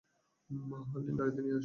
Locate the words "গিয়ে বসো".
1.41-1.59